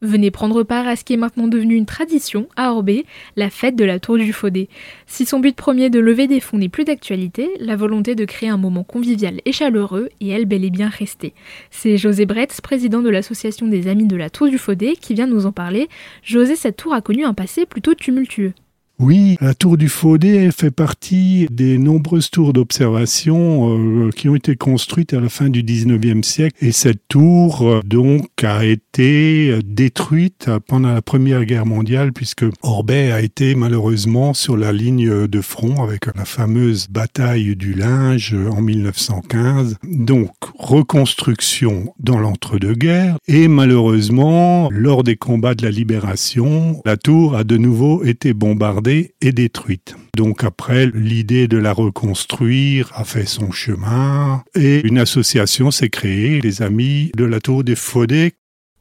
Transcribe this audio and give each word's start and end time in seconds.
Venez 0.00 0.30
prendre 0.30 0.62
part 0.62 0.86
à 0.86 0.94
ce 0.94 1.02
qui 1.02 1.14
est 1.14 1.16
maintenant 1.16 1.48
devenu 1.48 1.74
une 1.74 1.84
tradition 1.84 2.48
à 2.54 2.72
Orbé, 2.72 3.04
la 3.34 3.50
fête 3.50 3.74
de 3.74 3.84
la 3.84 3.98
Tour 3.98 4.16
du 4.16 4.32
Faudet. 4.32 4.68
Si 5.08 5.26
son 5.26 5.40
but 5.40 5.56
premier 5.56 5.90
de 5.90 5.98
lever 5.98 6.28
des 6.28 6.38
fonds 6.38 6.58
n'est 6.58 6.68
plus 6.68 6.84
d'actualité, 6.84 7.50
la 7.58 7.74
volonté 7.74 8.14
de 8.14 8.24
créer 8.24 8.48
un 8.48 8.58
moment 8.58 8.84
convivial 8.84 9.40
et 9.44 9.50
chaleureux 9.50 10.08
est 10.20 10.28
elle 10.28 10.46
bel 10.46 10.64
et 10.64 10.70
bien 10.70 10.88
restée. 10.88 11.34
C'est 11.72 11.96
José 11.96 12.26
Bretz, 12.26 12.60
président 12.60 13.02
de 13.02 13.10
l'association 13.10 13.66
des 13.66 13.88
Amis 13.88 14.06
de 14.06 14.16
la 14.16 14.30
Tour 14.30 14.46
du 14.46 14.58
Faudet, 14.58 14.94
qui 14.94 15.14
vient 15.14 15.26
nous 15.26 15.46
en 15.46 15.52
parler. 15.52 15.88
José, 16.22 16.54
cette 16.54 16.76
tour 16.76 16.94
a 16.94 17.00
connu 17.00 17.24
un 17.24 17.34
passé 17.34 17.66
plutôt 17.66 17.94
tumultueux. 17.94 18.52
Oui, 19.00 19.36
la 19.40 19.54
tour 19.54 19.76
du 19.76 19.88
Faudet 19.88 20.50
fait 20.50 20.72
partie 20.72 21.46
des 21.52 21.78
nombreuses 21.78 22.30
tours 22.30 22.52
d'observation 22.52 23.78
euh, 23.78 24.10
qui 24.10 24.28
ont 24.28 24.34
été 24.34 24.56
construites 24.56 25.14
à 25.14 25.20
la 25.20 25.28
fin 25.28 25.48
du 25.48 25.62
19e 25.62 26.24
siècle. 26.24 26.56
Et 26.60 26.72
cette 26.72 27.06
tour, 27.06 27.62
euh, 27.62 27.80
donc, 27.84 28.26
a 28.42 28.64
été 28.64 29.60
détruite 29.64 30.50
pendant 30.66 30.92
la 30.92 31.00
Première 31.00 31.44
Guerre 31.44 31.64
mondiale 31.64 32.12
puisque 32.12 32.44
Orbay 32.62 33.12
a 33.12 33.20
été 33.20 33.54
malheureusement 33.54 34.34
sur 34.34 34.56
la 34.56 34.72
ligne 34.72 35.28
de 35.28 35.40
front 35.40 35.80
avec 35.84 36.06
la 36.16 36.24
fameuse 36.24 36.88
bataille 36.88 37.54
du 37.54 37.74
linge 37.74 38.34
en 38.50 38.60
1915. 38.60 39.76
Donc, 39.84 40.32
reconstruction 40.58 41.94
dans 42.00 42.18
l'entre-deux-guerres. 42.18 43.16
Et 43.28 43.46
malheureusement, 43.46 44.68
lors 44.72 45.04
des 45.04 45.16
combats 45.16 45.54
de 45.54 45.62
la 45.62 45.70
libération, 45.70 46.82
la 46.84 46.96
tour 46.96 47.36
a 47.36 47.44
de 47.44 47.56
nouveau 47.56 48.02
été 48.02 48.32
bombardée 48.32 48.87
et 48.88 49.32
détruite. 49.32 49.96
Donc 50.16 50.44
après, 50.44 50.86
l'idée 50.86 51.48
de 51.48 51.58
la 51.58 51.72
reconstruire 51.72 52.90
a 52.94 53.04
fait 53.04 53.26
son 53.26 53.50
chemin 53.50 54.42
et 54.54 54.86
une 54.86 54.98
association 54.98 55.70
s'est 55.70 55.90
créée, 55.90 56.40
les 56.40 56.62
Amis 56.62 57.12
de 57.16 57.24
la 57.24 57.40
Tour 57.40 57.64
des 57.64 57.76
Faudets. 57.76 58.32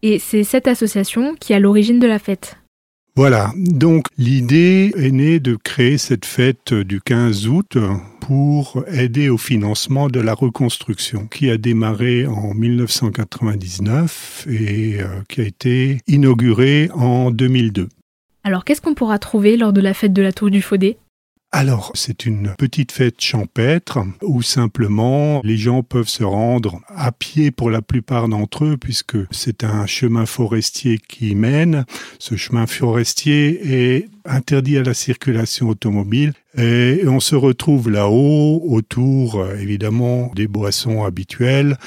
Et 0.04 0.20
c'est 0.20 0.44
cette 0.44 0.68
association 0.68 1.36
qui 1.40 1.54
est 1.54 1.58
à 1.58 1.60
l'origine 1.60 2.00
de 2.00 2.08
la 2.08 2.20
fête. 2.20 2.58
Voilà, 3.16 3.52
donc 3.56 4.06
l'idée 4.20 4.94
est 4.96 5.10
née 5.10 5.40
de 5.40 5.56
créer 5.56 5.98
cette 5.98 6.26
fête 6.26 6.76
du 6.76 7.02
15 7.02 7.48
août 7.48 7.76
pour 8.22 8.84
aider 8.92 9.30
au 9.30 9.40
financement 9.40 10.08
de 10.08 10.20
la 10.20 10.36
reconstruction 10.36 11.26
qui 11.26 11.50
a 11.50 11.58
démarré 11.58 12.28
en 12.28 12.54
1999 12.54 14.46
et 14.48 14.98
euh, 15.00 15.06
qui 15.28 15.42
a 15.42 15.46
été 15.46 15.98
inaugurée 16.08 16.92
en 16.94 17.32
2002. 17.32 17.90
Alors 18.48 18.64
qu'est-ce 18.64 18.80
qu'on 18.80 18.94
pourra 18.94 19.20
trouver 19.20 19.58
lors 19.58 19.74
de 19.74 19.82
la 19.82 19.94
fête 19.94 20.14
de 20.14 20.22
la 20.22 20.32
Tour 20.32 20.50
du 20.50 20.62
Faudet? 20.62 20.98
Alors, 21.52 21.92
c'est 21.96 22.26
une 22.26 22.56
petite 22.58 22.94
fête 22.94 23.20
champêtre 23.20 24.00
où 24.22 24.42
simplement 24.42 25.42
les 25.44 25.58
gens 25.58 25.84
peuvent 25.84 26.08
se 26.08 26.24
rendre 26.24 26.80
à 26.88 27.12
pied 27.12 27.52
pour 27.52 27.70
la 27.70 27.82
plupart 27.82 28.30
d'entre 28.30 28.64
eux 28.64 28.78
puisque 28.78 29.18
c'est 29.32 29.66
un 29.66 29.86
chemin 29.86 30.26
forestier 30.26 30.98
qui 30.98 31.36
mène. 31.36 31.84
Ce 32.20 32.38
chemin 32.38 32.68
forestier 32.68 33.98
est 33.98 34.10
interdit 34.24 34.78
à 34.78 34.84
la 34.84 34.94
circulation 34.94 35.68
automobile 35.68 36.32
et 36.58 37.02
on 37.06 37.20
se 37.20 37.36
retrouve 37.36 37.90
là-haut 37.90 38.62
autour 38.66 39.46
évidemment 39.60 40.32
des 40.36 40.48
boissons 40.48 41.04
habituelles 41.04 41.78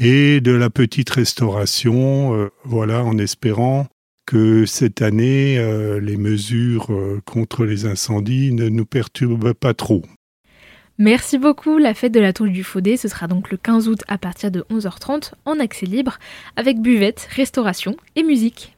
et 0.00 0.40
de 0.40 0.50
la 0.50 0.70
petite 0.70 1.10
restauration, 1.10 2.34
euh, 2.34 2.50
voilà, 2.64 3.04
en 3.04 3.16
espérant 3.16 3.86
que 4.30 4.64
cette 4.64 5.02
année, 5.02 5.58
euh, 5.58 5.98
les 5.98 6.16
mesures 6.16 6.92
euh, 6.92 7.20
contre 7.26 7.64
les 7.64 7.84
incendies 7.84 8.52
ne 8.52 8.68
nous 8.68 8.86
perturbent 8.86 9.54
pas 9.54 9.74
trop. 9.74 10.02
Merci 10.98 11.36
beaucoup. 11.36 11.78
La 11.78 11.94
fête 11.94 12.12
de 12.12 12.20
la 12.20 12.32
Tour 12.32 12.46
du 12.46 12.62
Faudet, 12.62 12.96
ce 12.96 13.08
sera 13.08 13.26
donc 13.26 13.50
le 13.50 13.56
15 13.56 13.88
août 13.88 14.04
à 14.06 14.18
partir 14.18 14.52
de 14.52 14.64
11h30 14.70 15.32
en 15.46 15.58
accès 15.58 15.86
libre 15.86 16.20
avec 16.54 16.80
buvette, 16.80 17.26
restauration 17.34 17.96
et 18.14 18.22
musique. 18.22 18.68